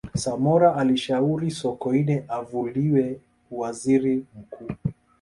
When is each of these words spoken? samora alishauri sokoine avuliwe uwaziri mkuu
samora 0.23 0.75
alishauri 0.75 1.51
sokoine 1.51 2.23
avuliwe 2.29 3.21
uwaziri 3.51 4.25
mkuu 4.35 4.71